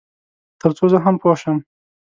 تر 0.61 0.71
څو 0.77 0.85
زه 0.91 0.97
هم 1.05 1.15
پوه 1.21 1.35
شم. 1.41 1.57